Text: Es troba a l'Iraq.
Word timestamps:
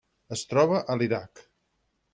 Es 0.35 0.43
troba 0.53 0.81
a 0.93 0.97
l'Iraq. 1.03 1.47